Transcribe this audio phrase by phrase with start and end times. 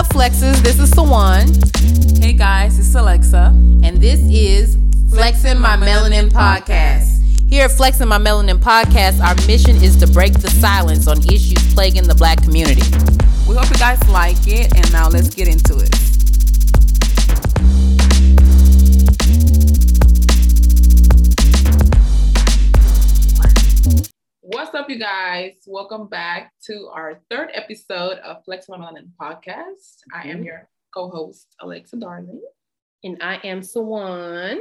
[0.00, 0.56] up, Flexes?
[0.62, 2.24] This is Sawan.
[2.24, 3.52] Hey guys, it's Alexa.
[3.84, 4.78] And this is
[5.10, 7.20] Flexing My Melanin Podcast.
[7.50, 11.74] Here at Flexing My Melanin Podcast, our mission is to break the silence on issues
[11.74, 12.80] plaguing the black community.
[13.46, 16.09] We hope you guys like it, and now let's get into it.
[24.80, 25.56] Up, you guys?
[25.66, 29.98] Welcome back to our third episode of Flex My Melanin podcast.
[30.10, 30.44] I am mm-hmm.
[30.44, 32.40] your co-host, Alexa Darling.
[33.04, 34.60] And I am Sawan.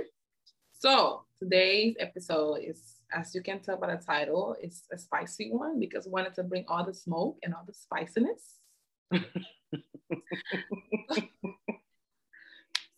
[0.78, 5.80] So today's episode is, as you can tell by the title, it's a spicy one
[5.80, 8.56] because we wanted to bring all the smoke and all the spiciness.
[9.14, 9.24] so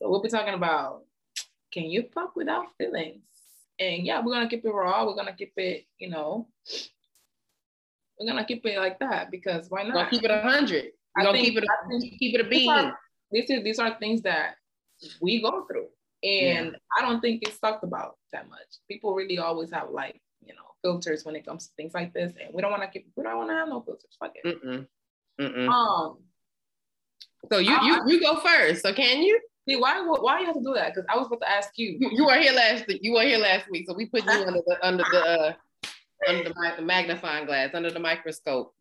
[0.02, 1.04] we'll be talking about
[1.72, 3.22] can you fuck without feelings?
[3.78, 5.06] And yeah, we're gonna keep it raw.
[5.06, 6.48] We're gonna keep it, you know,
[8.22, 9.88] we're gonna keep it like that because why not?
[9.90, 10.86] We're gonna keep it a hundred.
[11.16, 12.70] We're I gonna think- keep it I a, think keep it a these bean.
[12.70, 13.00] are-
[13.32, 14.56] These are these are things that
[15.22, 15.88] we go through,
[16.24, 18.68] and I don't think it's talked about that much.
[18.90, 22.34] People really always have like you know filters when it comes to things like this,
[22.40, 23.08] and we don't want to keep.
[23.16, 24.16] We don't want to have no filters.
[24.20, 24.46] Fuck it.
[24.46, 24.86] Mm-mm.
[25.40, 25.68] Mm-mm.
[25.70, 26.18] Um,
[27.52, 28.82] So you you you go first.
[28.84, 29.40] So can you?
[29.68, 30.94] see why why you have to do that?
[30.94, 31.96] Because I was about to ask you.
[32.00, 34.62] You, you were here last you were here last week, so we put you under
[34.68, 35.54] the under the uh,
[36.28, 38.74] under the, magnifying glass, under the microscope.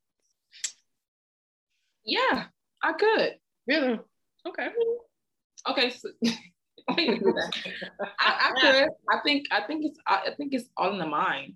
[2.05, 2.44] Yeah,
[2.83, 3.34] I could.
[3.66, 4.00] Really?
[4.46, 4.69] Okay.
[5.68, 6.08] Okay, so
[6.86, 7.52] why you do that?
[8.18, 8.88] I, I could.
[9.11, 9.46] I think.
[9.50, 9.98] I think it's.
[10.06, 11.55] I, think it's all in the mind.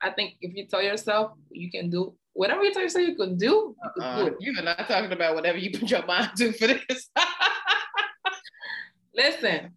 [0.00, 3.36] I think if you tell yourself you can do whatever you tell yourself you can
[3.36, 4.34] do, you can Uh, do it.
[4.40, 7.10] you are not talking about whatever you put your mind to for this.
[9.14, 9.72] Listen,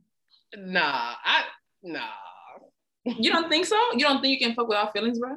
[0.57, 1.43] nah, I
[1.83, 2.28] nah.
[3.19, 3.77] you don't think so?
[3.93, 5.35] You don't think you can fuck without feelings, bro?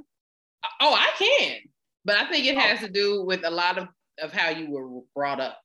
[0.80, 1.58] Oh, I can,
[2.04, 3.88] but I think it has to do with a lot of
[4.20, 5.58] of how you were brought up.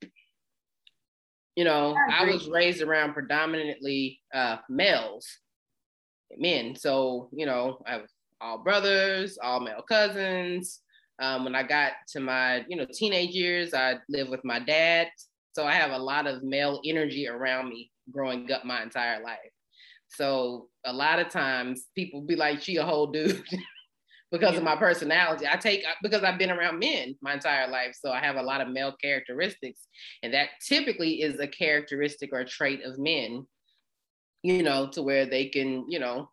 [1.56, 5.28] You know, I I, was raised around predominantly uh, males,
[6.38, 6.76] men.
[6.76, 8.06] So you know, I have
[8.40, 10.82] all brothers, all male cousins.
[11.20, 15.10] Um, when I got to my you know teenage years, I lived with my dad.
[15.54, 19.52] So I have a lot of male energy around me growing up my entire life.
[20.10, 23.44] So a lot of times people be like, "She a whole dude."
[24.32, 25.46] because of my personality.
[25.50, 28.62] I take because I've been around men my entire life, so I have a lot
[28.62, 29.88] of male characteristics,
[30.24, 33.46] and that typically is a characteristic or trait of men.
[34.44, 36.30] You know, to where they can, you know,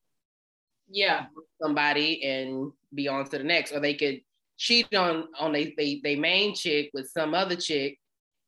[0.88, 1.26] Yeah.
[1.62, 4.20] somebody and be on to the next, or they could
[4.56, 7.98] cheat on on they they, they main chick with some other chick,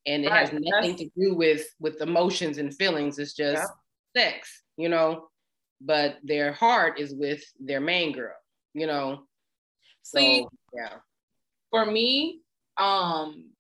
[0.07, 3.19] and it has Right, nothing to do with with emotions and feelings.
[3.19, 3.63] It's just
[4.17, 5.29] sex, you know.
[5.81, 8.35] But their heart is with their main girl,
[8.73, 9.27] you know.
[10.03, 10.95] So See, yeah.
[11.71, 12.41] for me,
[12.79, 13.51] um,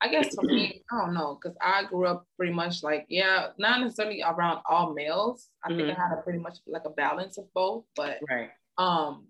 [0.00, 3.48] I guess for me, I don't know, because I grew up pretty much like, yeah,
[3.58, 5.48] not necessarily around all males.
[5.64, 8.50] I think I had a pretty much like a balance of both, but Right.
[8.78, 9.26] um,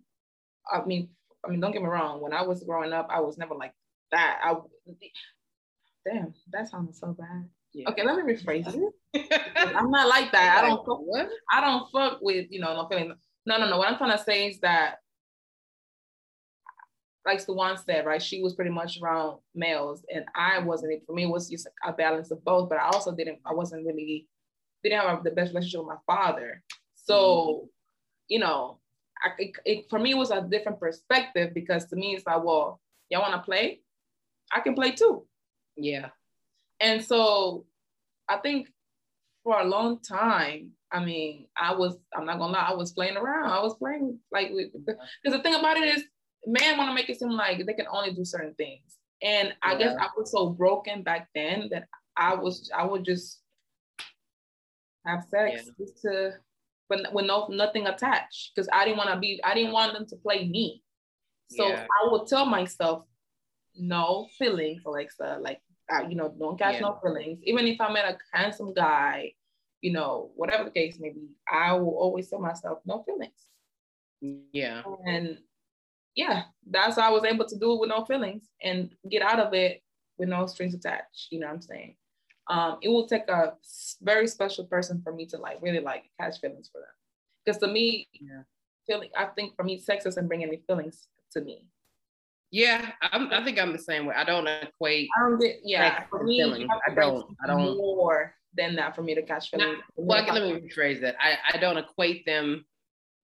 [0.71, 1.09] I mean,
[1.45, 2.21] I mean, don't get me wrong.
[2.21, 3.73] When I was growing up, I was never like
[4.13, 4.41] that.
[4.45, 4.57] I
[6.05, 7.49] damn, that sounds so bad.
[7.75, 7.91] Yeah.
[7.91, 9.33] Okay, let me rephrase it.
[9.77, 10.65] I'm not like that.
[10.65, 11.29] I don't fuck what?
[11.53, 13.15] I don't fuck with, you know, no feeling.
[13.47, 13.79] No, no, no.
[13.79, 14.97] What I'm trying to say is that,
[17.27, 18.23] like the one said, right?
[18.23, 21.05] She was pretty much around males, and I wasn't.
[21.07, 22.69] For me, it was just a balance of both.
[22.71, 23.39] But I also didn't.
[23.45, 24.27] I wasn't really
[24.83, 26.63] didn't have the best relationship with my father.
[26.95, 27.67] So, mm-hmm.
[28.29, 28.79] you know,
[29.23, 32.43] I, it, it, for me, it was a different perspective because to me, it's like,
[32.43, 32.81] well,
[33.11, 33.81] y'all want to play?
[34.53, 35.27] I can play too.
[35.77, 36.09] Yeah.
[36.81, 37.67] And so
[38.29, 38.69] I think
[39.45, 43.17] for a long time, I mean, I was, I'm not gonna lie, I was playing
[43.17, 43.51] around.
[43.51, 44.79] I was playing like, mm-hmm.
[44.85, 46.05] because the thing about it is,
[46.47, 48.97] men want to make it seem like they can only do certain things.
[49.23, 53.41] And I guess I was so broken back then that I was, I would just
[55.05, 55.73] have sex Yeah.
[55.79, 56.35] just to,
[56.89, 58.53] but with no, nothing attached.
[58.55, 60.83] Because I didn't want to be, I didn't want them to play me.
[61.51, 61.87] So Yeah.
[62.03, 63.05] I would tell myself,
[63.75, 65.39] no feelings, Alexa.
[65.41, 65.61] Like,
[65.93, 66.81] uh, you know, don't catch Yeah.
[66.81, 67.41] no feelings.
[67.45, 69.33] Even if I met a handsome guy,
[69.81, 73.47] you know, whatever the case may be, I will always tell myself, no feelings.
[74.21, 74.83] Yeah.
[75.07, 75.39] And
[76.15, 79.39] yeah, that's how I was able to do it with no feelings and get out
[79.39, 79.83] of it
[80.19, 81.29] with no strings attached.
[81.31, 81.97] You know what I'm saying?
[82.49, 83.55] Um, it will take a
[84.03, 86.89] very special person for me to like really like catch feelings for them.
[87.45, 88.43] Because to me, Yeah.
[88.87, 91.67] feeling, I think for me, sex doesn't bring any feelings to me.
[92.51, 92.91] Yeah.
[93.03, 94.15] I'm, I think I'm the same way.
[94.17, 95.09] I don't equate.
[95.19, 96.71] I don't get, yeah, for me, you feelings.
[96.71, 99.83] have to I don't- I don't- more than that for me to catch Not- feelings.
[99.97, 101.17] Well, let me rephrase that.
[101.21, 102.65] I, I don't equate them,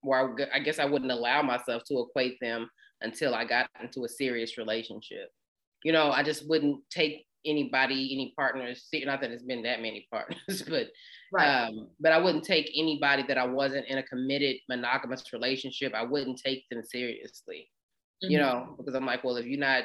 [0.03, 2.69] or I, I guess I wouldn't allow myself to equate them
[3.01, 5.29] until I got into a serious relationship.
[5.83, 8.87] You know, I just wouldn't take anybody, any partners.
[8.93, 10.87] Not that it's been that many partners, but
[11.33, 11.65] Right.
[11.67, 15.93] um, but I wouldn't take anybody that I wasn't in a committed monogamous relationship.
[15.93, 17.69] I wouldn't take them seriously,
[18.21, 18.41] you Mhm.
[18.41, 19.83] know, because I'm like, well, if you're not,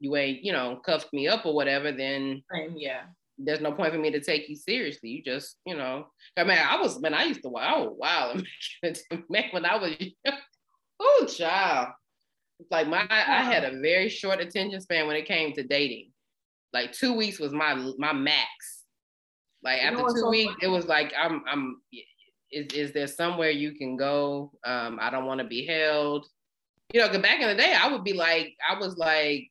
[0.00, 3.06] you ain't, you know, cuffed me up or whatever, then Same, yeah.
[3.36, 5.10] there's no point for me to take you seriously.
[5.10, 6.06] You just, you know,
[6.36, 8.44] I mean, I was, man, I used to, I was wild,
[9.28, 9.94] man, when I was,
[11.00, 11.88] oh, child.
[12.60, 16.10] It's like my, I had a very short attention span when it came to dating.
[16.72, 18.84] Like two weeks was my my max.
[19.62, 20.64] Like You after two so weeks, funny?
[20.64, 21.80] it was like I'm, I'm.
[22.50, 24.50] Is is there somewhere you can go?
[24.66, 26.26] Um, I don't want to be held.
[26.92, 29.50] You know, back in the day, I would be like, I was like,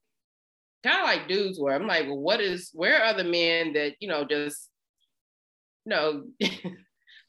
[0.84, 1.74] kind of like dudes were.
[1.74, 2.72] I'm like, well, what is?
[2.74, 4.70] Where are the men that you know just,
[5.86, 6.24] you know,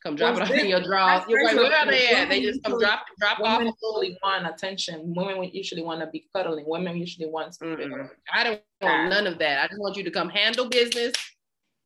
[0.02, 1.25] come drop Well, it off in your drawers?
[1.28, 2.31] You're like, where are they at?
[2.31, 3.58] They just come usually- drop drop off.
[3.58, 5.12] Women usually want attention.
[5.14, 6.64] Women usually want to be cuddling.
[6.66, 8.08] Women usually want to Mm-mm.
[8.32, 9.62] I don't want none of that.
[9.64, 11.12] I just want you to come handle business,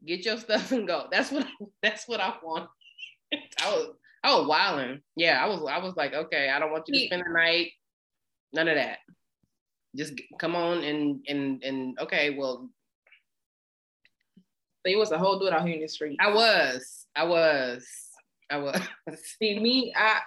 [0.06, 1.06] get your stuff and go.
[1.10, 1.46] That's what
[1.82, 2.69] that's what I want.
[3.32, 3.88] I was
[4.22, 5.00] I was wilding.
[5.16, 7.72] Yeah, I was I was like, okay, I don't want you to spend the night.
[8.52, 8.99] None of that.
[9.96, 12.69] Just come on and and and okay, well,
[14.84, 16.19] So you was a whole dude out here in the street.
[16.20, 17.87] I was, I was,
[18.50, 18.81] I was.
[19.38, 20.20] See me, I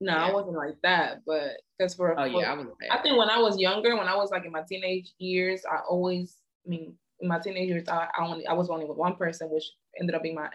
[0.00, 2.66] no, I wasn't like that, but because for Oh for- yeah, I was.
[2.90, 5.78] I think when I was younger, when I was like in my teenage years, I
[5.88, 9.14] always, I mean, in my teenage years, I, I only, I was only with one
[9.14, 9.64] person, which
[10.00, 10.48] ended up being my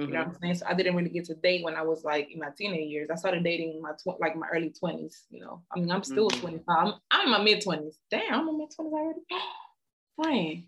[0.00, 0.08] ex-husband.
[0.08, 0.26] You know Mhm.
[0.26, 0.54] what I'm saying?
[0.54, 3.10] So I didn't really get to date when I was like in my teenage years.
[3.10, 5.26] I started dating in my tw- like my early 20s.
[5.30, 6.40] You know, I mean, I'm still Mhm.
[6.40, 6.64] 25.
[6.68, 7.98] I'm, I'm in my mid 20s.
[8.10, 9.20] Damn, I'm in my mid 20s already.
[10.16, 10.66] Fine.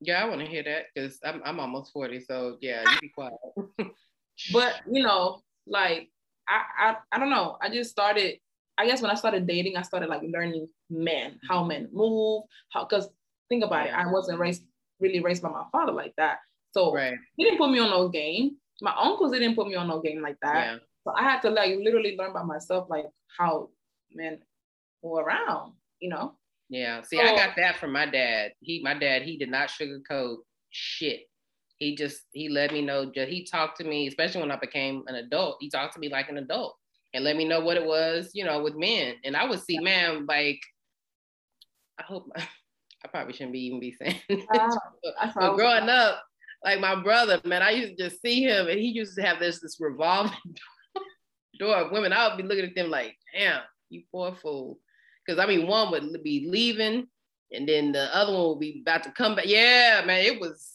[0.00, 2.20] Yeah, I want to hear that because I'm I'm almost forty.
[2.20, 3.34] So yeah, you be quiet.
[4.52, 6.10] but you know, like
[6.48, 7.58] I, I I don't know.
[7.60, 8.38] I just started.
[8.80, 12.84] I guess when I started dating, I started like learning men, how men move, how
[12.84, 13.08] because
[13.48, 14.62] think about it, I wasn't raised
[15.00, 16.38] really raised by my father like that.
[16.70, 17.18] So right.
[17.36, 18.56] he didn't put me on no game.
[18.80, 20.54] My uncles didn't put me on no game like that.
[20.54, 20.76] Yeah.
[21.04, 23.70] So I had to like literally learn by myself like how
[24.12, 24.38] men
[25.02, 26.34] move around, you know.
[26.68, 27.02] Yeah.
[27.02, 28.52] See, I got that from my dad.
[28.60, 30.36] He, my dad, he did not sugarcoat
[30.70, 31.22] shit.
[31.78, 33.10] He just, he let me know.
[33.10, 35.56] Just he talked to me, especially when I became an adult.
[35.60, 36.76] He talked to me like an adult
[37.14, 39.14] and let me know what it was, you know, with men.
[39.24, 40.60] And I would see, man, like,
[41.98, 44.20] I hope I probably shouldn't be even be saying.
[44.52, 44.76] Uh,
[45.34, 46.22] but growing up,
[46.64, 49.38] like my brother, man, I used to just see him, and he used to have
[49.38, 50.32] this this revolving
[51.58, 52.12] door of women.
[52.12, 53.60] I would be looking at them like, damn,
[53.90, 54.78] you poor fool.
[55.24, 57.06] Because I mean, one would be leaving,
[57.52, 59.46] and then the other one would be about to come back.
[59.46, 60.74] Yeah, man, it was.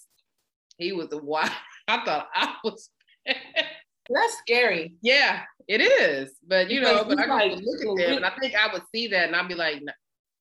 [0.78, 1.52] He was a wild.
[1.88, 2.90] I thought I was.
[3.26, 4.96] that's scary.
[5.02, 6.34] yeah, it is.
[6.48, 9.08] But you know, but I like- look at them, and I think I would see
[9.08, 9.82] that, and I'd be like,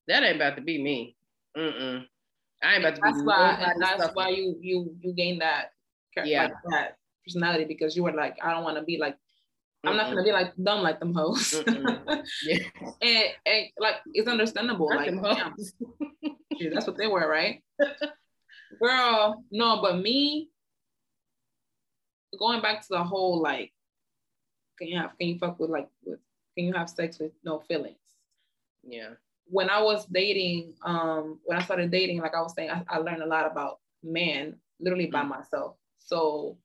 [0.07, 1.15] that ain't about to be me.
[1.57, 2.05] Mm-mm.
[2.63, 3.07] I ain't about to be.
[3.11, 4.15] That's why that's stuff.
[4.15, 5.71] why you you you gain that
[6.23, 6.43] Yeah.
[6.43, 9.17] like that personality because you were like, I don't want to be like
[9.85, 10.11] I'm not Mm-mm.
[10.11, 11.53] gonna be like dumb like them hoes.
[12.43, 12.63] Yeah.
[13.01, 14.89] and, and like it's understandable.
[14.89, 15.37] Not Like
[16.57, 17.61] shit, that's what they were, right?
[18.81, 20.49] Girl, no, but me
[22.39, 23.71] going back to the whole like,
[24.79, 26.19] can you have can you fuck with like with
[26.55, 27.97] can you have sex with no feelings?
[28.83, 29.15] Yeah.
[29.45, 32.97] When I was dating, um, when I started dating, like I was saying, I, I
[32.99, 35.29] learned a lot about men literally by Mm.
[35.29, 35.77] myself.
[35.99, 36.57] So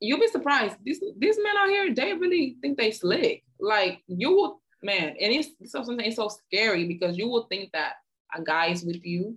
[0.00, 0.76] you'll be surprised.
[0.84, 3.44] These these men out here, they really think they slick.
[3.58, 7.94] Like you will, man, and it's something it's so scary because you will think that
[8.34, 9.36] a guy is with you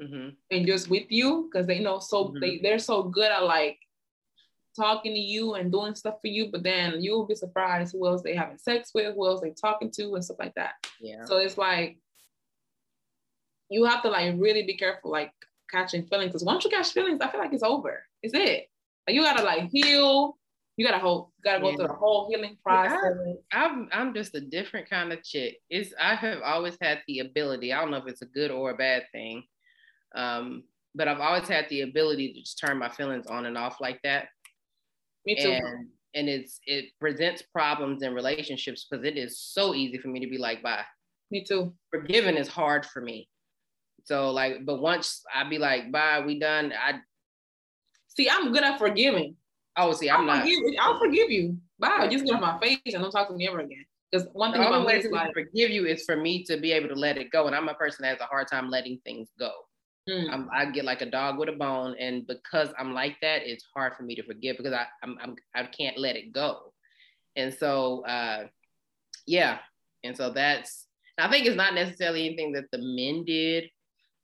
[0.00, 2.40] hmm and just with you because they know so Mhm.
[2.40, 3.78] they they're so good at like
[4.76, 8.22] talking to you and doing stuff for you, but then you'll be surprised who else
[8.22, 10.72] they having sex with, who else they talking to, and stuff like that.
[11.00, 11.24] Yeah.
[11.24, 11.98] So it's like
[13.70, 15.32] you have to like really be careful, like
[15.70, 16.30] catching feelings.
[16.30, 18.02] Because once you catch feelings, I feel like it's over.
[18.22, 18.68] It's it.
[19.06, 20.36] Like you gotta like heal.
[20.76, 21.30] You gotta hold.
[21.44, 21.76] Gotta go Yeah.
[21.76, 23.16] through the whole healing process.
[23.52, 25.58] I'm I'm just a different kind of chick.
[25.70, 27.72] It's I have always had the ability.
[27.72, 29.44] I don't know if it's a good or a bad thing,
[30.14, 30.64] um,
[30.94, 34.00] but I've always had the ability to just turn my feelings on and off like
[34.02, 34.28] that.
[35.26, 35.50] Me too.
[35.50, 40.20] And and it's it presents problems in relationships because it is so easy for me
[40.20, 40.84] to be like, bye.
[41.30, 41.74] Me too.
[41.90, 43.28] Forgiving is hard for me.
[44.04, 46.72] So like, but once I be like, bye, we done.
[46.72, 47.00] I
[48.08, 49.34] See, I'm good at forgiving.
[49.76, 50.42] oh see, I'll I'm not.
[50.42, 51.58] forgive, I'll forgive you.
[51.80, 52.08] Bye.
[52.08, 53.84] Just get off my face and don't talk to me ever again.
[54.12, 56.70] Because one thing only about me is like, forgive you is for me to be
[56.70, 57.48] able to let it go.
[57.48, 59.50] And I'm a person that has a hard time letting things go.
[60.08, 63.42] Mm, I'm, I get like a dog with a bone, and because I'm like that,
[63.44, 66.72] it's hard for me to forgive because I I'm, I'm I can't let it go,
[67.36, 68.46] and so uh,
[69.26, 69.58] yeah,
[70.02, 70.86] and so that's
[71.18, 73.70] I think it's not necessarily anything that the men did,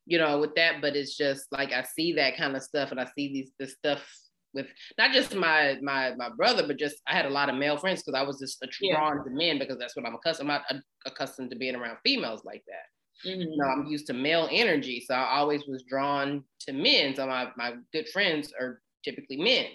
[0.06, 3.00] you know, with that, but it's just like I see that kind of stuff and
[3.00, 4.04] I see these this stuff
[4.52, 4.66] with
[4.98, 8.02] not just my my my brother, but just I had a lot of male friends
[8.02, 9.22] because I was just drawn yeah.
[9.22, 10.50] to men because that's what I'm accustomed.
[10.50, 12.89] I'm not accustomed to being around females like that.
[13.26, 13.40] Mm-hmm.
[13.40, 17.14] You know, I'm used to male energy, so I always was drawn to men.
[17.14, 19.66] So my my good friends are typically men,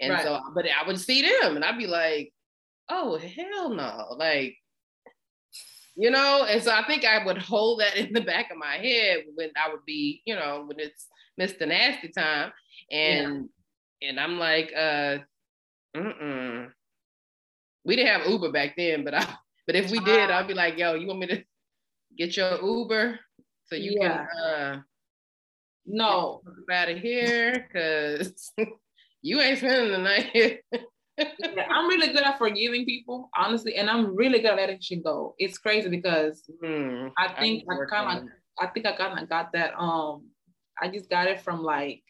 [0.00, 0.24] and right.
[0.24, 2.32] so but I would see them and I'd be like,
[2.88, 4.56] oh hell no, like
[5.96, 8.76] you know and so i think i would hold that in the back of my
[8.76, 11.08] head when i would be you know when it's
[11.40, 12.52] mr nasty time
[12.90, 13.48] and
[14.00, 14.08] yeah.
[14.08, 15.18] and i'm like uh
[15.96, 16.68] mm-mm.
[17.84, 19.26] we didn't have uber back then but i
[19.66, 21.42] but if we did i'd be like yo you want me to
[22.16, 23.18] get your uber
[23.66, 24.26] so you yeah.
[24.26, 24.80] can uh
[25.86, 28.52] no out of here because
[29.22, 30.60] you ain't spending the night here
[31.18, 35.04] yeah, I'm really good at forgiving people, honestly, and I'm really good at letting shit
[35.04, 35.34] go.
[35.38, 38.28] It's crazy because mm, I think I kind of,
[38.58, 39.74] I think I kind of got that.
[39.78, 40.28] Um,
[40.80, 42.02] I just got it from like,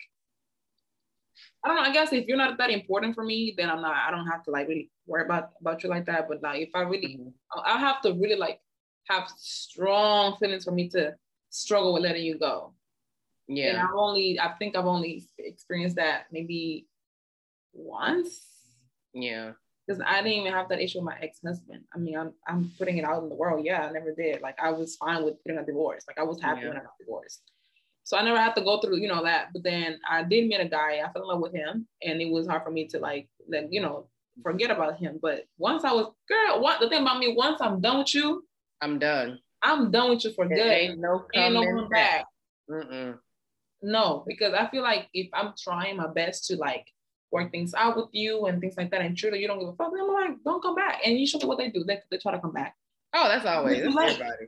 [1.65, 1.83] I don't know.
[1.83, 3.97] I guess if you're not that important for me, then I'm not.
[3.97, 6.29] I don't have to like really worry about about you like that.
[6.29, 7.61] But like, if I really, mm-hmm.
[7.65, 8.61] I have to really like
[9.09, 11.15] have strong feelings for me to
[11.51, 12.75] struggle with letting you go.
[13.49, 13.71] Yeah.
[13.71, 16.87] And I've only, I think I've only experienced that maybe
[17.73, 18.41] once
[19.15, 19.53] yeah.
[19.87, 21.83] Because I didn't even have that issue with my ex-husband.
[21.93, 23.65] I mean, I'm I'm putting it out in the world.
[23.65, 24.41] Yeah, I never did.
[24.41, 26.05] Like I was fine with getting a divorce.
[26.07, 26.69] Like I was happy yeah.
[26.69, 27.43] when I got divorced.
[28.05, 29.49] So I never had to go through, you know, that.
[29.53, 31.01] But then I did meet a guy.
[31.05, 33.73] I fell in love with him, and it was hard for me to like, let
[33.73, 34.07] you know,
[34.43, 35.19] forget about him.
[35.21, 37.35] But once I was, girl, what the thing about me?
[37.37, 38.45] Once I'm done with you,
[38.83, 39.39] I'm done.
[39.63, 40.59] I'm done with you for good.
[40.59, 42.27] Ain't no ain't no back.
[42.69, 43.15] back.
[43.81, 46.87] No, because I feel like if I'm trying my best to like
[47.33, 49.01] work things out with you and things like that.
[49.01, 49.93] And truly, you don't give a fuck.
[49.99, 51.01] I'm like, don't come back.
[51.05, 51.83] And you show me what they do.
[51.83, 52.77] They, they try to come back.
[53.15, 54.47] Oh, that's always that's everybody.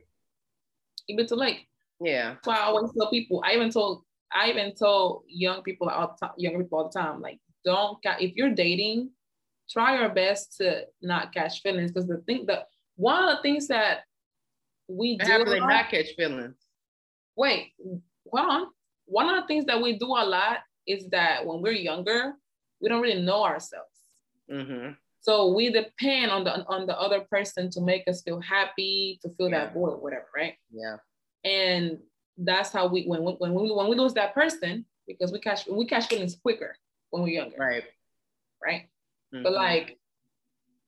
[1.09, 1.67] Even to like,
[1.99, 2.35] yeah.
[2.35, 3.41] That's why I always tell people.
[3.45, 6.99] I even told I even told young people all the time, younger people all the
[6.99, 9.11] time, like, don't if you're dating,
[9.69, 13.67] try your best to not catch feelings because the thing that one of the things
[13.67, 14.03] that
[14.87, 16.55] we do not catch feelings.
[17.35, 17.73] Wait,
[18.31, 18.67] hold on.
[19.05, 22.33] One of the things that we do a lot is that when we're younger,
[22.81, 23.89] we don't really know ourselves.
[24.51, 24.91] Mm-hmm.
[25.21, 29.29] So we depend on the on the other person to make us feel happy, to
[29.37, 29.65] fill yeah.
[29.65, 30.53] that void, whatever, right?
[30.71, 30.97] Yeah.
[31.43, 31.97] And
[32.37, 35.85] that's how we when when we when we lose that person because we catch we
[35.87, 36.75] catch feelings quicker
[37.09, 37.57] when we're younger.
[37.57, 37.83] Right.
[38.63, 38.89] Right.
[39.33, 39.43] Mm-hmm.
[39.43, 39.97] But like,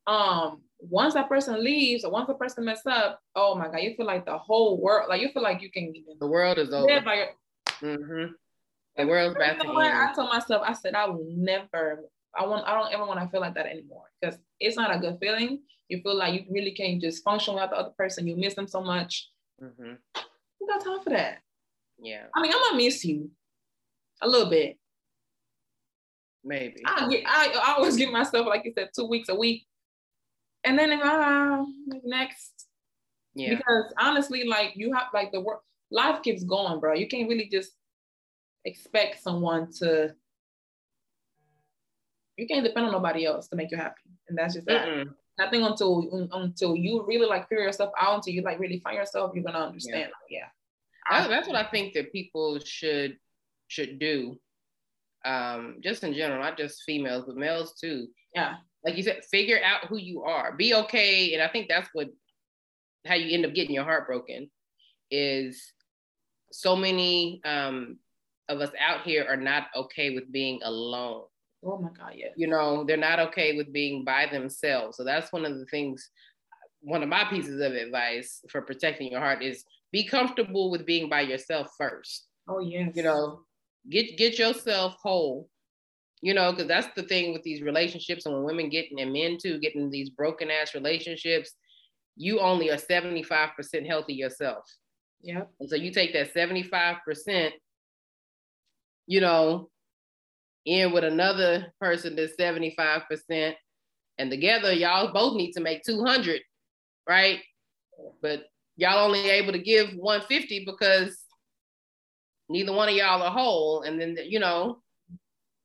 [0.05, 3.95] um, once that person leaves or once the person mess up, oh my god, you
[3.95, 6.87] feel like the whole world, like you feel like you can the world is over.
[7.81, 8.31] Mm-hmm.
[8.97, 9.69] The world's about to.
[9.69, 12.03] I told myself, I said, I will never,
[12.35, 14.99] I want, I don't ever want to feel like that anymore because it's not a
[14.99, 15.59] good feeling.
[15.87, 18.27] You feel like you really can't just function without the other person.
[18.27, 19.29] You miss them so much.
[19.63, 19.93] Mm-hmm.
[20.61, 21.39] You got time for that.
[21.99, 22.23] Yeah.
[22.35, 23.31] I mean, I'm gonna miss you
[24.21, 24.77] a little bit.
[26.43, 26.81] Maybe.
[26.85, 29.65] I get, I, I always give myself, like you said, two weeks a week,
[30.67, 31.63] and then uh,
[32.03, 32.67] next.
[33.35, 33.55] Yeah.
[33.55, 36.93] Because honestly, like you have like the work, life keeps going, bro.
[36.93, 37.71] You can't really just
[38.65, 40.13] expect someone to
[42.37, 44.01] you can't depend on nobody else to make you happy.
[44.29, 44.87] And that's just that.
[44.87, 45.13] Mm-mm.
[45.39, 48.95] I think until until you really like figure yourself out, until you like really find
[48.95, 50.11] yourself, you're gonna understand.
[50.29, 50.41] Yeah.
[51.09, 51.27] Like, yeah.
[51.27, 53.17] that's what I think that people should
[53.67, 54.39] should do.
[55.25, 58.07] Um, just in general, not just females, but males too.
[58.33, 58.55] Yeah.
[58.83, 60.55] Like you said, figure out who you are.
[60.55, 61.33] Be okay.
[61.33, 62.07] And I think that's what
[63.05, 64.49] how you end up getting your heart broken
[65.09, 65.71] is
[66.51, 67.97] so many um
[68.49, 71.23] of us out here are not okay with being alone.
[71.63, 72.27] Oh my God, yeah.
[72.35, 74.97] You know, they're not okay with being by themselves.
[74.97, 76.09] So that's one of the things,
[76.81, 81.09] one of my pieces of advice for protecting your heart is be comfortable with being
[81.09, 82.27] by yourself first.
[82.47, 82.91] Oh yes.
[82.95, 83.41] You know,
[83.89, 85.49] get get yourself whole.
[86.21, 89.37] You know, because that's the thing with these relationships, and when women get and men
[89.41, 91.53] too get in these broken ass relationships,
[92.15, 94.65] you only are 75% healthy yourself.
[95.21, 95.43] Yeah.
[95.59, 97.51] And so you take that 75%
[99.07, 99.69] you know,
[100.65, 103.53] in with another person that's 75%,
[104.19, 106.41] and together y'all both need to make 200,
[107.07, 107.39] right?
[108.21, 108.43] But
[108.75, 111.17] y'all only able to give 150 because
[112.49, 113.83] neither one of y'all are whole.
[113.83, 114.79] And then, you know,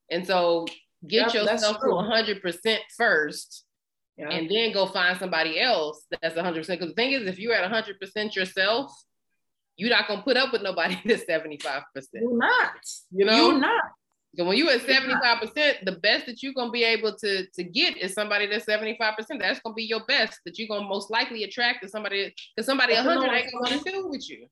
[0.09, 0.65] and so
[1.07, 3.65] get yep, yourself to 100% first.
[4.17, 4.29] Yeah.
[4.29, 6.55] And then go find somebody else that's 100%.
[6.67, 8.93] Because the thing is, if you're at 100% yourself,
[9.75, 11.83] you're not gonna put up with nobody that's 75%.
[12.13, 12.71] You're not.
[13.11, 13.83] You know, you're not.
[14.35, 17.97] So when you at 75%, the best that you're gonna be able to, to get
[17.97, 18.97] is somebody that's 75%.
[19.39, 22.95] That's gonna be your best that you're gonna most likely attract to somebody because somebody
[22.95, 24.47] 100 ain't gonna want to deal with you.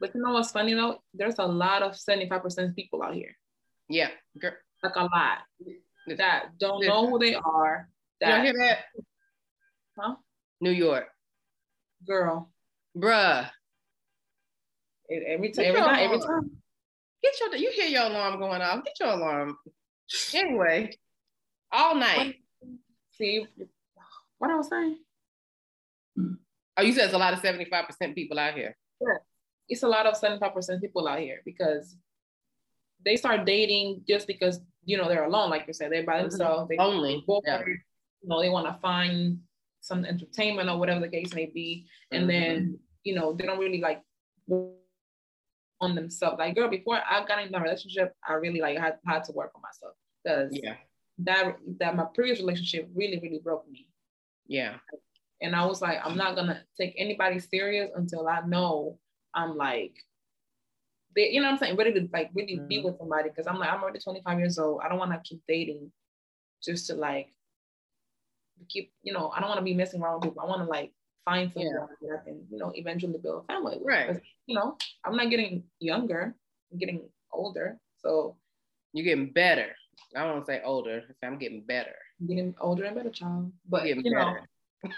[0.00, 1.02] But you know what's funny though?
[1.12, 3.36] There's a lot of 75% people out here.
[3.88, 4.08] Yeah.
[4.38, 4.52] Girl.
[4.82, 5.38] Like a lot
[6.16, 7.88] that don't know who they are.
[8.20, 8.78] You hear that?
[9.98, 10.16] Huh?
[10.60, 11.06] New York.
[12.06, 12.50] girl.
[12.96, 13.48] Bruh.
[15.08, 16.50] it- Every time, every time, every time.
[17.22, 18.84] Get your you hear your alarm going off.
[18.84, 19.56] Get your alarm.
[20.34, 20.90] Anyway.
[21.70, 22.36] All night.
[23.12, 23.46] See
[24.38, 24.98] what I was saying?
[26.76, 28.76] Oh, you said it's a lot of 75% people out here.
[29.00, 29.18] Yeah.
[29.68, 31.96] It's a lot of 75% people out here because
[33.04, 36.30] they start dating just because you know they're alone, like you said, they're by Mhm.
[36.30, 36.68] themselves.
[36.68, 37.22] They Only.
[37.26, 37.62] bored, Yeah.
[37.66, 39.40] you know, they want to find
[39.80, 41.88] some entertainment or whatever the case may be.
[42.10, 42.28] And Mhm.
[42.28, 44.02] then, you know, they don't really like
[45.80, 46.38] on themselves.
[46.38, 49.52] Like, girl, before I got in a relationship, I really like had, had to work
[49.54, 50.76] on myself because Yeah.
[51.18, 53.88] that that my previous relationship really, really broke me.
[54.46, 54.78] Yeah.
[55.40, 58.98] And I was like, I'm not gonna take anybody serious until I know
[59.34, 59.96] I'm like,
[61.14, 62.84] they, you know what I'm saying, ready to like really be Mhm.
[62.84, 63.30] with somebody.
[63.30, 64.80] Cause I'm like, I'm already 25 years old.
[64.82, 65.92] I don't want to keep dating
[66.62, 67.34] just to like
[68.68, 70.42] keep, you know, I don't want to be messing around with people.
[70.42, 70.92] I want to like
[71.24, 73.86] find someone that I can, you know, eventually build a family with.
[73.86, 74.20] Right.
[74.46, 76.34] You know, I'm not getting younger,
[76.70, 77.78] I'm getting older.
[77.98, 78.36] So
[78.92, 79.74] You're getting better.
[80.14, 81.02] I don't want to say older.
[81.22, 81.94] I'm getting better.
[82.26, 83.52] Getting older and better, child.
[83.68, 84.48] But you know, better.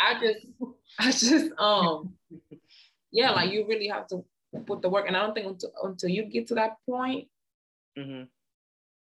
[0.00, 0.46] I just,
[0.98, 2.14] I just, um,
[3.12, 4.24] yeah, like you really have to
[4.60, 5.06] put the work.
[5.06, 7.28] And I don't think until, until you get to that point,
[7.96, 8.24] hmm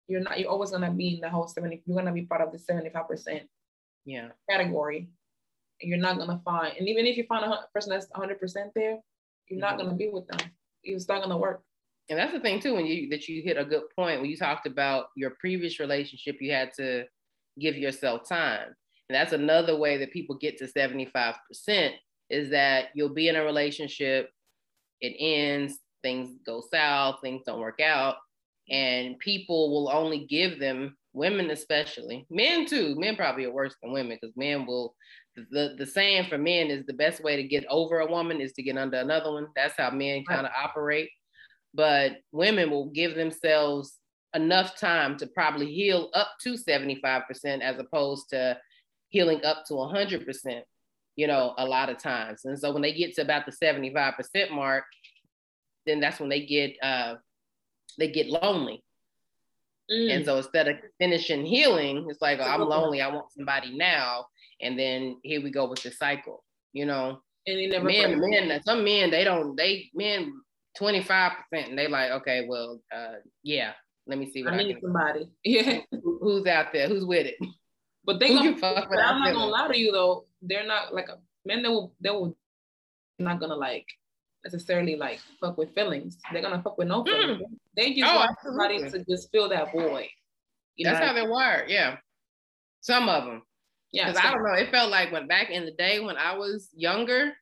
[0.09, 2.53] you're not, you're always gonna be in the whole 70, you're gonna be part of
[2.53, 3.49] the 75%
[4.05, 4.31] Yeah.
[4.51, 5.09] category.
[5.81, 9.01] And you're not gonna find, and even if you find a person that's 100% there,
[9.49, 9.79] you're not Mhm.
[9.79, 10.51] gonna be with them.
[10.83, 11.63] It's not gonna work.
[12.11, 14.37] And that's the thing too, when you that you hit a good point when you
[14.37, 17.07] talked about your previous relationship, you had to
[17.59, 18.75] give yourself time.
[19.09, 21.95] And that's another way that people get to 75%
[22.29, 24.31] is that you'll be in a relationship,
[25.03, 28.17] it ends, things go south, things don't work out,
[28.71, 33.93] and people will only give them women especially, men too, men probably are worse than
[33.93, 34.95] women because men will
[35.35, 38.53] the, the saying for men is the best way to get over a woman is
[38.53, 39.47] to get under another one.
[39.57, 41.09] That's how men kind of operate.
[41.73, 43.99] But women will give themselves
[44.35, 47.23] enough time to probably heal up to 75%
[47.63, 48.59] as opposed to
[49.09, 50.63] healing up to 100%
[51.17, 52.45] you know a lot of times.
[52.45, 54.85] And so when they get to about the 75% mark
[55.87, 57.15] then that's when they get uh
[57.99, 58.83] they get lonely.
[59.91, 63.01] And so instead of finishing healing it's like oh, i'm lonely.
[63.01, 64.27] I want somebody now.
[64.61, 67.21] And then here we go with the cycle you know?
[67.47, 70.33] And you never men, men, some men, they don't, they men,
[70.81, 73.73] 25%, and they like, okay, well, uh, yeah,
[74.07, 75.29] let me see what I I, need can, somebody.
[75.45, 75.81] Yeah.
[75.91, 77.37] who- who's out there, who's with it.
[78.05, 80.27] But they gonna But I'm not gonna lie to you though.
[80.43, 82.37] They're not like a men that will they will
[83.19, 83.87] not gonna like
[84.45, 86.19] necessarily like fuck with feelings.
[86.33, 87.43] They're gonna fuck with no feelings.
[87.77, 90.09] They just Oh, want somebody to just fill that void.
[90.77, 91.07] You That's know?
[91.07, 91.97] how they're wired, yeah.
[92.81, 93.43] Some of them.
[93.93, 94.09] yeah.
[94.09, 96.69] Because I don't know, it felt like when back in the day when I was
[96.75, 97.33] younger,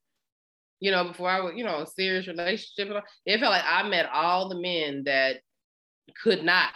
[0.81, 3.89] you know, before I was, you know, a serious relationship, all, it felt like I
[3.89, 5.37] met all the men that
[6.23, 6.71] could not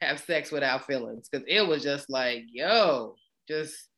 [0.00, 1.28] have sex without feelings.
[1.32, 3.14] Cause it was just like, yo,
[3.50, 3.88] just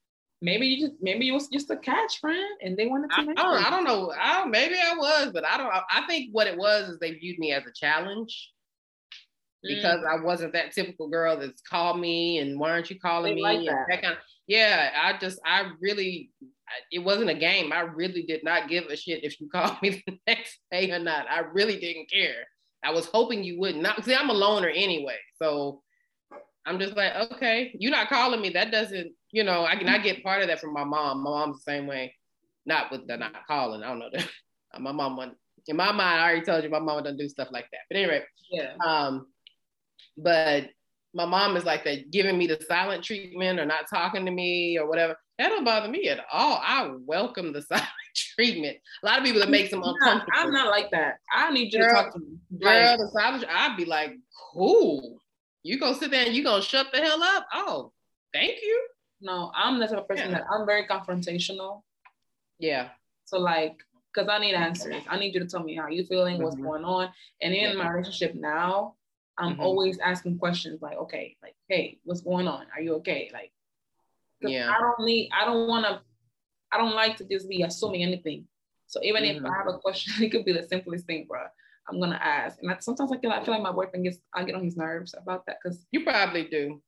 [0.40, 3.24] maybe you just maybe you was just a catch friend and they wanted to I,
[3.24, 3.66] make I don't.
[3.66, 4.12] I don't know.
[4.20, 5.72] I don't, maybe I was, but I don't.
[5.72, 8.50] I, I think what it was is they viewed me as a challenge
[9.62, 10.20] because Mm.
[10.20, 13.42] I wasn't that typical girl that's called me and why aren't you calling They me?
[13.42, 13.86] like that.
[13.88, 16.30] that kind of, yeah, I just I really
[16.90, 17.72] it wasn't a game.
[17.72, 20.98] I really did not give a shit if you called me the next day or
[20.98, 21.26] not.
[21.30, 22.46] I really didn't care.
[22.82, 23.82] I was hoping you wouldn't.
[23.82, 25.82] Not see, I'm a loner anyway, so
[26.64, 28.50] I'm just like, okay, you're not calling me.
[28.50, 31.22] That doesn't, you know, I can I get part of that from my mom.
[31.24, 32.14] My mom's the same way.
[32.66, 33.82] Not with the not calling.
[33.82, 34.28] I don't know that.
[34.80, 35.36] My mom, wouldn't-
[35.68, 37.80] in my mind, I already told you my mom doesn't do stuff like that.
[37.88, 38.72] But anyway, Yeah.
[38.84, 39.26] um,
[40.16, 40.70] but
[41.14, 44.78] my mom is like that, giving me the silent treatment or not talking to me
[44.78, 45.14] or whatever.
[45.38, 46.58] That don't bother me at all.
[46.62, 48.78] I welcome the silent treatment.
[49.02, 50.32] A lot of people that makes them I'm not, uncomfortable.
[50.38, 51.16] I'm not like that.
[51.32, 52.38] I need you Girl, to talk to me.
[52.60, 54.14] Girl, the silent, I'd be like,
[54.52, 55.18] cool.
[55.62, 57.46] You gonna sit there and you gonna shut the hell up?
[57.52, 57.92] Oh,
[58.32, 58.88] thank you.
[59.24, 60.38] no, I'm the type of person Yeah.
[60.38, 61.82] that I'm very confrontational.
[62.58, 62.88] Yeah.
[63.24, 63.76] So like,
[64.12, 65.04] cause I need answers.
[65.08, 66.64] I need you to tell me how you feeling, what's Mhm.
[66.64, 67.12] going on.
[67.40, 67.72] And in Yeah.
[67.74, 68.96] my relationship now,
[69.38, 69.60] I'm Mhm.
[69.60, 72.66] always asking questions like, okay, like, hey, what's going on?
[72.74, 73.30] Are you okay?
[73.32, 73.52] Like,
[74.40, 74.68] Yeah.
[74.74, 76.02] I don't need, I don't want to,
[76.72, 78.48] I don't like to just be assuming anything.
[78.88, 79.48] So even if Mhm.
[79.48, 81.46] I have a question, it could be the simplest thing, bro.
[81.88, 82.58] I'm gonna ask.
[82.62, 84.76] And I, sometimes I feel, I feel like my boyfriend gets, I get on his
[84.76, 86.80] nerves about that, cause, You probably do.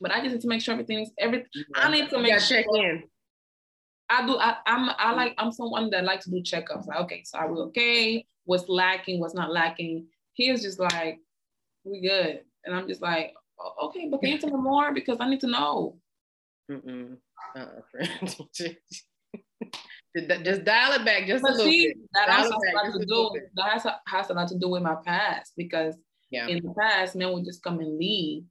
[0.00, 1.78] but I just need to make sure everything's everything is every.
[1.78, 1.86] Mm-hmm.
[1.88, 3.02] I need to make gotta check sure- in.
[4.10, 4.36] I do.
[4.36, 4.90] I, I'm.
[4.98, 5.34] I like.
[5.38, 6.86] I'm someone that likes to do checkups.
[6.86, 8.26] Like, okay, so are we okay?
[8.44, 9.20] What's lacking?
[9.20, 10.06] What's not lacking?
[10.34, 11.18] He is just like,
[11.84, 13.32] we good, and I'm just like,
[13.82, 15.96] okay, but can you tell me more because I need to know.
[16.70, 17.16] Mm-mm.
[17.56, 17.80] Uh-uh,
[20.14, 21.96] just dial it back just but a little see, bit.
[22.12, 23.30] That dial also has to do.
[23.54, 25.96] That has, has a lot to do with my past because
[26.30, 26.48] yeah.
[26.48, 28.44] in the past, men would just come and leave.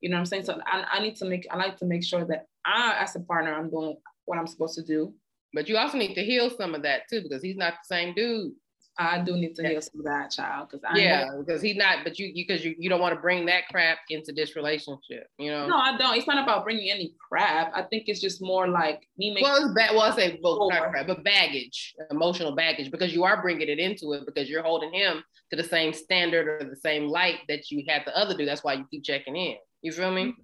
[0.00, 0.44] You know what I'm saying?
[0.44, 1.46] So I, I need to make.
[1.50, 4.74] I like to make sure that I, as a partner, I'm doing what I'm supposed
[4.74, 5.14] to do.
[5.54, 8.14] But you also need to heal some of that too, because he's not the same
[8.14, 8.52] dude.
[8.96, 11.76] I do need to hear heal some of that child because I yeah because he's
[11.76, 15.28] not but you because you, you don't want to bring that crap into this relationship
[15.38, 15.66] you know?
[15.66, 19.08] No I don't it's not about bringing any crap I think it's just more like
[19.18, 22.90] me making well it's bad well I say both not crap but baggage emotional baggage
[22.90, 26.46] because you are bringing it into it because you're holding him to the same standard
[26.46, 29.36] or the same light that you had the other dude that's why you keep checking
[29.36, 30.34] in you feel me?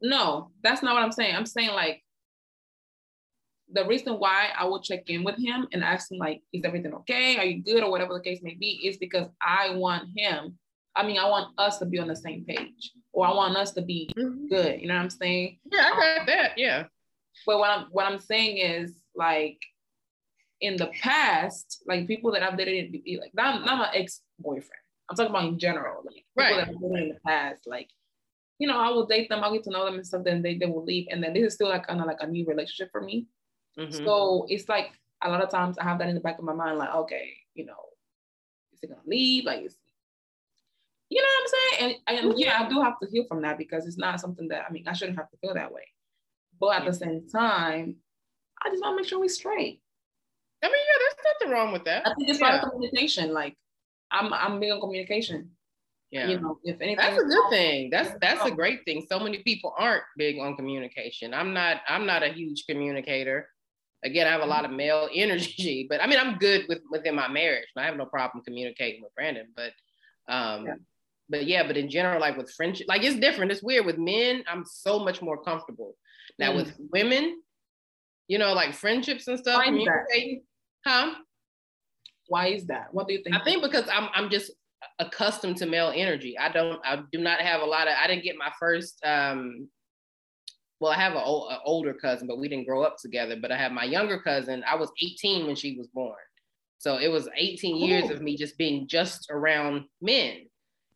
[0.00, 2.02] No that's not what I'm saying I'm saying like
[3.72, 6.94] the reason why I will check in with him and ask him like, is everything
[6.94, 7.36] okay?
[7.38, 7.82] Are you good?
[7.82, 10.58] Or whatever the case may be, is because I want him.
[10.94, 13.72] I mean, I want us to be on the same page, or I want us
[13.72, 14.48] to be mm-hmm.
[14.48, 14.80] good.
[14.80, 15.58] You know what I'm saying?
[15.70, 16.52] Yeah, I got that.
[16.56, 16.84] Yeah.
[17.46, 19.58] But what I'm what I'm saying is like,
[20.60, 24.70] in the past, like people that I've dated, like not, not my ex boyfriend.
[25.10, 26.56] I'm talking about in general, like people right.
[26.56, 27.88] that I've dated in the past, like
[28.58, 30.56] you know, I will date them, I'll get to know them and stuff, then they,
[30.56, 31.08] they will leave.
[31.10, 33.26] And then this is still like kind of like a new relationship for me.
[33.78, 34.04] Mm-hmm.
[34.04, 36.52] So it's like a lot of times I have that in the back of my
[36.52, 37.74] mind, like, okay, you know,
[38.72, 39.44] is it gonna leave?
[39.44, 39.76] Like, is,
[41.08, 42.00] you know what I'm saying?
[42.06, 44.64] And, and yeah, I do have to heal from that because it's not something that
[44.68, 45.82] I mean I shouldn't have to feel that way.
[46.60, 47.96] But at the same time,
[48.64, 49.80] I just want to make sure we're straight.
[50.62, 52.06] I mean, yeah, there's nothing wrong with that.
[52.06, 52.58] I think it's yeah.
[52.58, 53.32] about communication.
[53.32, 53.56] Like,
[54.10, 55.50] I'm I'm big on communication.
[56.10, 56.28] Yeah.
[56.28, 57.90] You know, if anything, that's a good thing.
[57.90, 59.06] That's that's a great thing.
[59.08, 61.32] So many people aren't big on communication.
[61.32, 61.78] I'm not.
[61.88, 63.48] I'm not a huge communicator
[64.04, 67.14] again, I have a lot of male energy, but I mean, I'm good with within
[67.14, 67.68] my marriage.
[67.76, 69.72] I have no problem communicating with Brandon, but
[70.28, 70.74] um, yeah.
[71.28, 73.52] but yeah, but in general, like with friendship, like it's different.
[73.52, 74.44] It's weird with men.
[74.48, 75.96] I'm so much more comfortable
[76.38, 76.56] now mm.
[76.56, 77.40] with women.
[78.28, 79.64] You know, like friendships and stuff.
[79.64, 80.42] Communicating,
[80.86, 81.14] huh?
[82.28, 82.88] Why is that?
[82.92, 83.36] What do you think?
[83.36, 84.52] I think because I'm I'm just
[84.98, 86.38] accustomed to male energy.
[86.38, 89.68] I don't I do not have a lot of I didn't get my first um
[90.82, 91.22] well, I have an
[91.64, 93.36] older cousin, but we didn't grow up together.
[93.40, 94.64] But I have my younger cousin.
[94.68, 96.16] I was 18 when she was born.
[96.78, 97.86] So it was 18 Ooh.
[97.86, 100.38] years of me just being just around men.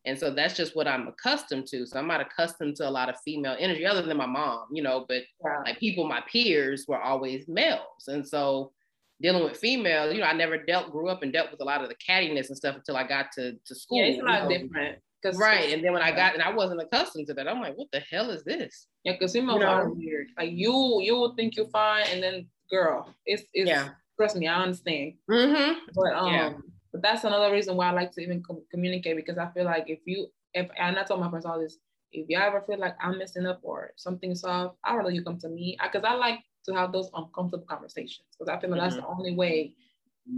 [0.05, 1.85] And so that's just what I'm accustomed to.
[1.85, 4.83] So I'm not accustomed to a lot of female energy other than my mom, you
[4.83, 5.59] know, but yeah.
[5.63, 8.07] like people, my peers were always males.
[8.07, 8.73] And so
[9.21, 11.81] dealing with females, you know, I never dealt, grew up and dealt with a lot
[11.81, 13.99] of the cattiness and stuff until I got to, to school.
[13.99, 14.49] Yeah, it's a lot know?
[14.49, 14.97] different.
[15.35, 15.73] Right.
[15.73, 17.99] And then when I got and I wasn't accustomed to that, I'm like, what the
[17.99, 18.87] hell is this?
[19.07, 19.71] Yeah, because females you know?
[19.71, 20.27] are weird.
[20.37, 23.89] Like you you will think you're fine, and then girl, it's it's yeah.
[24.17, 25.13] trust me, I understand.
[25.31, 25.79] Mm-hmm.
[25.95, 26.53] But um yeah.
[26.91, 29.85] but that's another reason why I like to even com- communicate because I feel like
[29.87, 31.77] if you if and I told my friends all this,
[32.11, 35.39] if you ever feel like I'm messing up or something's off, I'd rather you come
[35.39, 38.81] to me because I, I, like to have those uncomfortable conversations because I feel like
[38.81, 38.89] mm-hmm.
[38.89, 39.73] that's the only way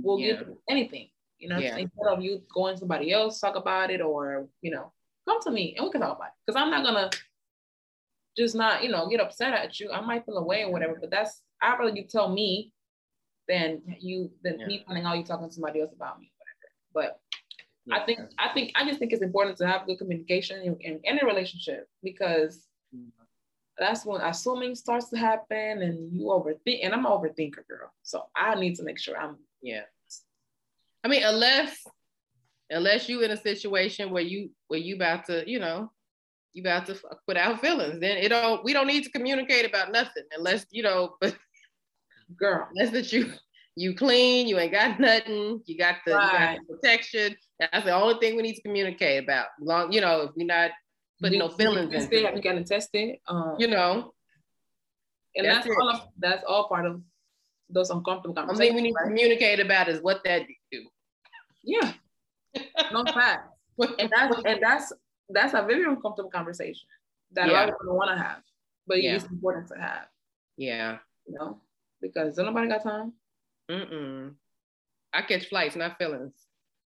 [0.04, 0.34] we'll yeah.
[0.34, 1.10] get anything.
[1.40, 1.76] You know, yeah.
[1.76, 4.92] instead of you going to somebody else talk about it or you know,
[5.28, 6.34] come to me and we can talk about it.
[6.46, 7.10] Because I'm not gonna
[8.40, 9.92] just not, you know, get upset at you.
[9.92, 12.74] I might feel away or whatever, but that's I'd rather you tell me
[13.48, 14.68] than you than yeah.
[14.68, 16.32] me finding out you talking to somebody else about me,
[16.94, 17.12] whatever.
[17.12, 17.20] But
[17.86, 18.02] yeah.
[18.02, 21.00] I think I think I just think it's important to have good communication in, in
[21.06, 23.10] any relationship because mm-hmm.
[23.78, 27.92] that's when assuming starts to happen and you overthink and I'm an overthinker girl.
[28.04, 29.82] So I need to make sure I'm yeah
[31.04, 31.86] I mean, unless
[32.70, 35.92] unless you in a situation where you where you about to, you know,
[36.54, 39.92] you about to fuck without feelings, then it don't we don't need to communicate about
[39.92, 41.36] nothing unless, you know, but
[42.38, 43.32] girl, unless that you
[43.76, 46.26] you clean, you ain't got nothing, you got the, right.
[46.26, 47.36] you got the protection.
[47.60, 49.48] That's the only thing we need to communicate about.
[49.62, 50.72] Long, you know, if we're not
[51.22, 52.02] putting we, no feelings in.
[52.02, 53.18] Still haven't gotten tested.
[53.28, 54.14] Um, you know.
[55.36, 57.02] And that's, that's all of, that's all part of
[57.70, 58.60] those uncomfortable conversations.
[58.60, 59.04] I think we need right?
[59.04, 60.86] to communicate about is what that do.
[61.64, 61.94] Yeah.
[62.92, 63.48] No fact.
[63.78, 64.92] and that's and that's
[65.30, 66.88] that's a very uncomfortable conversation
[67.34, 67.52] that yeah.
[67.52, 68.42] a lot of people don't want to have,
[68.88, 69.16] but yeah.
[69.16, 70.08] it's important to have.
[70.58, 70.98] Yeah.
[71.28, 71.62] You know,
[72.02, 73.14] because nobody got time.
[73.70, 74.34] Mm-mm.
[75.14, 76.34] I catch flights, not feelings.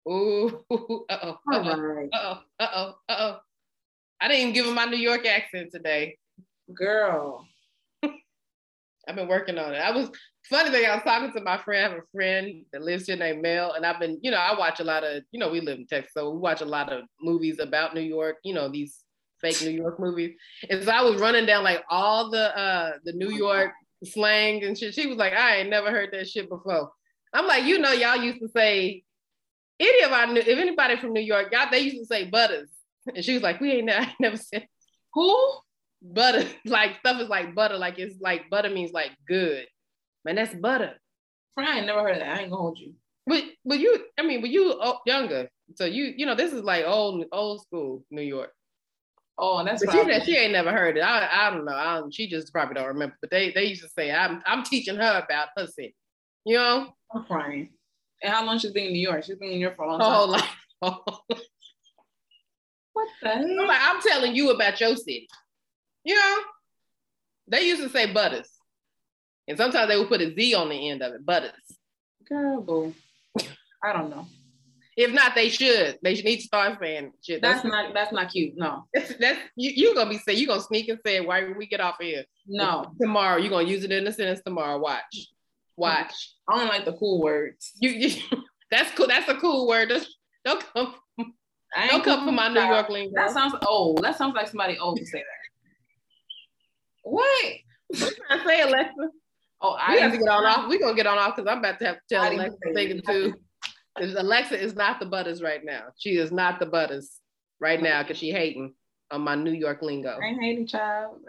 [0.07, 3.37] Ooh, uh oh, uh oh, uh oh, uh oh, uh oh.
[4.19, 6.17] I didn't even give him my New York accent today.
[6.73, 7.45] Girl.
[9.07, 9.77] I've been working on it.
[9.77, 10.09] I was
[10.49, 13.15] funny thing, I was talking to my friend, I have a friend that lives here
[13.15, 15.61] named Mel, and I've been, you know, I watch a lot of, you know, we
[15.61, 18.69] live in Texas, so we watch a lot of movies about New York, you know,
[18.69, 19.03] these
[19.41, 20.35] fake New York movies.
[20.69, 23.71] And so I was running down like all the uh the New York
[24.05, 24.93] slang and shit.
[24.93, 26.91] She was like, I ain't never heard that shit before.
[27.33, 29.03] I'm like, you know, y'all used to say
[29.79, 32.69] any of our if anybody from New York, y'all they used to say butters.
[33.13, 34.67] And she was like, we ain't never, never said
[35.13, 35.53] who
[36.03, 36.45] butter.
[36.65, 39.65] Like stuff is like butter, like it's like butter means like good.
[40.25, 40.93] Man, that's butter.
[41.57, 42.37] I ain't never heard of that.
[42.37, 42.93] I ain't gonna hold you.
[43.25, 46.85] But but you, I mean, but you younger, so you you know this is like
[46.85, 48.51] old old school New York.
[49.37, 51.01] Oh, and that's but she she ain't never heard it.
[51.01, 51.75] I I don't know.
[51.75, 53.15] I don't, she just probably don't remember.
[53.21, 55.95] But they they used to say I'm I'm teaching her about her city.
[56.45, 56.93] You know.
[57.13, 57.69] I'm crying.
[58.21, 59.23] And how long she's been in New York?
[59.23, 60.09] She's been in New York for a long time.
[60.11, 60.49] Oh, like,
[62.93, 63.59] what the hell?
[63.61, 65.27] I'm, like, I'm telling you about your city.
[66.03, 66.37] You know,
[67.47, 68.49] they used to say butters.
[69.47, 71.51] And sometimes they would put a Z on the end of it, butters.
[72.27, 72.93] Girl, boo.
[73.83, 74.25] I don't know.
[74.95, 75.97] If not, they should.
[76.03, 77.41] They should need to start saying shit.
[77.41, 78.53] That's, that's not that's not cute.
[78.55, 78.85] No.
[78.93, 81.81] That's, that's you you gonna be saying you're gonna sneak and say why we get
[81.81, 82.23] off here.
[82.47, 82.93] No.
[83.01, 84.77] Tomorrow, you're gonna use it in a sentence tomorrow.
[84.77, 85.31] Watch.
[85.75, 86.13] Watch.
[86.47, 87.71] I don't like the cool words.
[87.79, 88.21] You, you
[88.71, 89.07] that's cool.
[89.07, 89.91] That's a cool word.
[90.45, 90.95] Don't come.
[91.89, 93.13] Don't come from my New York lingo.
[93.15, 94.03] That sounds old.
[94.03, 95.42] That sounds like somebody old to say that.
[97.03, 97.53] What?
[97.89, 99.09] What I say, Alexa?
[99.61, 100.67] Oh, I we have to get on off.
[100.67, 103.35] We're gonna get on off because I'm about to have to tell Alexa thing too.
[103.97, 105.83] Alexa is not the butters right now.
[105.97, 107.19] She is not the butters
[107.59, 108.73] right now because she hating
[109.11, 110.17] on my New York lingo.
[110.21, 111.19] I ain't hating, child.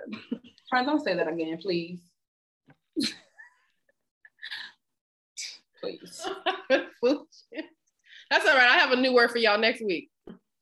[0.68, 2.00] Try don't say that again, please.
[5.80, 6.26] please.
[8.30, 8.70] That's all right.
[8.70, 10.10] I have a new word for y'all next week.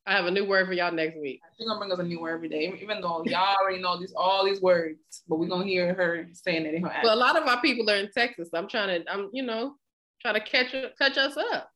[0.07, 1.41] I have a new word for y'all next week.
[1.57, 4.13] She's gonna bring us a new word every day, even though y'all already know these
[4.17, 7.05] all these words, but we're gonna hear her saying it in her accent.
[7.05, 8.49] Well, a lot of our people are in Texas.
[8.53, 9.77] I'm trying to, I'm, you know,
[10.21, 11.71] trying to catch catch us up.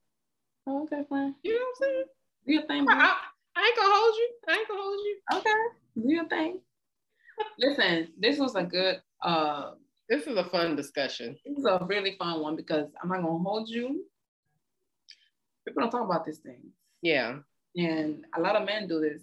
[0.66, 1.36] Oh, okay, fine.
[1.44, 2.04] You know what I'm saying?
[2.46, 2.86] Do your thing.
[2.88, 3.16] I, I,
[3.54, 4.30] I, ain't gonna hold you.
[4.48, 5.18] I ain't gonna hold you.
[5.34, 6.60] Okay, do your thing.
[7.58, 9.00] Listen, this was a good.
[9.22, 9.72] uh
[10.08, 11.36] This is a fun discussion.
[11.44, 14.04] This is a really fun one because I'm not gonna hold you.
[15.64, 16.72] People don't talk about this thing.
[17.02, 17.36] Yeah
[17.76, 19.22] and a lot of men do this.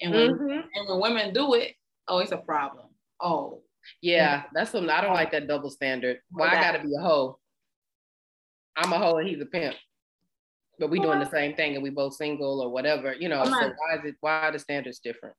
[0.00, 0.50] And when, mm-hmm.
[0.74, 1.74] and when women do it,
[2.08, 2.86] oh, it's a problem.
[3.20, 3.62] Oh.
[4.00, 6.20] Yeah, that's something I don't like that double standard.
[6.30, 7.38] Why well, I gotta be a hoe?
[8.76, 9.76] I'm a hoe and he's a pimp.
[10.78, 13.44] But we doing the same thing and we both single or whatever, you know.
[13.44, 15.34] So why is it why are the standards different?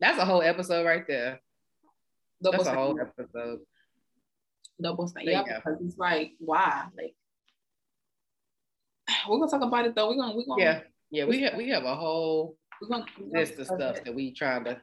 [0.00, 1.40] That's a whole episode right there.
[2.42, 2.80] Double that's standard.
[2.80, 3.60] a whole episode.
[4.82, 5.30] Double standard.
[5.30, 6.86] Yeah, because it's like, why?
[6.96, 7.14] Like
[9.28, 10.08] we're gonna talk about it though.
[10.08, 13.58] We're gonna we're gonna yeah yeah we have we have a whole we're gonna, list
[13.58, 14.80] of stuff that we trying to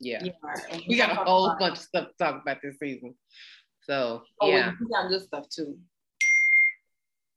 [0.00, 0.84] yeah, yeah right.
[0.88, 3.14] we got a whole bunch of stuff to talk about this season.
[3.82, 5.76] So oh, yeah, we got good stuff too.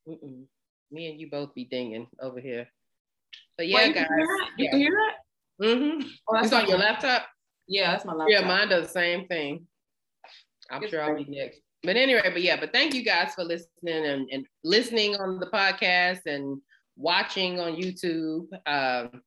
[0.08, 0.44] Mm-mm.
[0.92, 2.68] Me and you both be dinging over here.
[3.58, 4.08] But yeah, Wait, guys,
[4.58, 5.66] you, can hear that?
[5.66, 6.08] Mm-hmm.
[6.28, 7.26] Oh, that's it's on your laptop.
[7.68, 8.42] Yeah, that's my laptop.
[8.42, 9.66] Yeah, mine does the same thing.
[10.70, 13.44] I'm it's sure I'll be next but anyway, but yeah, but thank you guys for
[13.44, 16.62] listening and, and listening on the podcast and
[16.96, 18.48] watching on YouTube.
[18.66, 19.22] Um,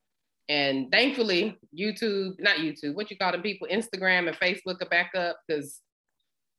[0.49, 5.13] and thankfully, YouTube, not YouTube, what you call them people, Instagram and Facebook are back
[5.17, 5.81] up because,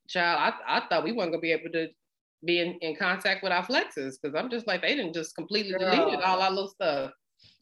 [0.09, 1.87] child, I, I thought we weren't gonna be able to
[2.43, 5.77] be in, in contact with our flexes because I'm just like they didn't just completely
[5.77, 7.11] girl, deleted all our little stuff.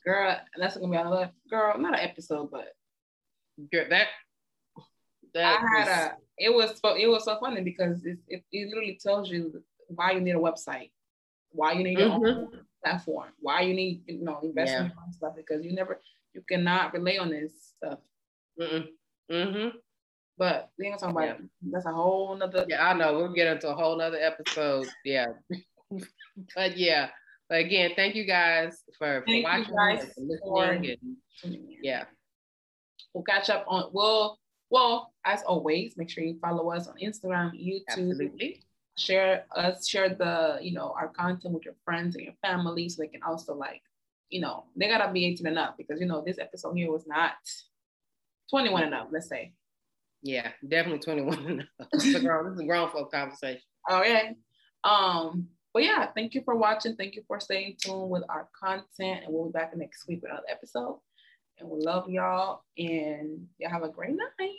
[0.06, 2.67] Girl, that's gonna be another girl, not an episode, but
[3.72, 4.08] girl, that
[5.34, 9.00] that I had a it was it was so funny because it, it, it literally
[9.02, 10.91] tells you why you need a website,
[11.52, 12.26] why you need your mm-hmm.
[12.26, 15.12] own platform, why you need you know investment yeah.
[15.12, 16.02] stuff because you never
[16.34, 18.00] you cannot rely on this stuff.
[18.60, 18.88] Mm-mm.
[19.32, 19.78] Mm-hmm.
[20.38, 21.46] But we ain't gonna talk about yeah.
[21.72, 22.65] That's a whole nother.
[22.67, 23.13] Yeah, I know.
[23.13, 24.88] We'll get into a whole nother episode.
[25.06, 25.28] Yeah.
[26.56, 27.10] but yeah.
[27.50, 30.39] But again, thank you guys for, for watching guys and listening.
[30.41, 30.65] For,
[31.43, 32.06] and, yeah.
[33.13, 33.91] We'll catch up on.
[33.93, 34.39] We'll
[34.74, 37.84] well, as always, make sure you follow us on Instagram, YouTube.
[37.90, 38.64] Absolutely.
[38.98, 43.04] Share us, share the, you know, our content with your friends and your family so
[43.04, 43.84] they can also like,
[44.32, 47.06] you know, they gotta be 18 and up because you know this episode here was
[47.06, 47.34] not
[48.50, 49.54] 21 and up, let's say.
[50.24, 51.88] Yeah, definitely 21 and up.
[51.92, 53.62] This is a grown, this is a grown folk conversation.
[53.88, 54.32] Oh yeah.
[54.84, 56.96] Um, but yeah, thank you for watching.
[56.96, 60.32] Thank you for staying tuned with our content, and we'll be back next week with
[60.32, 61.00] another episode.
[61.60, 62.63] And we love y'all.
[62.78, 64.52] And y'all have a great night.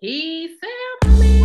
[0.00, 0.58] Peace,
[1.02, 1.42] family.